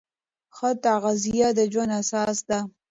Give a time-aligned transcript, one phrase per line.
[0.55, 2.59] ښه تغذیه د ژوند اساس ده.